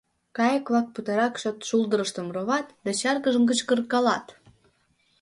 Кайык-влак 0.37 0.87
путырак 0.93 1.33
чот 1.41 1.57
шулдырыштым 1.67 2.27
роват 2.35 2.67
да 2.83 2.91
чаргыжын 2.99 3.43
кычкыркалат. 3.49 4.25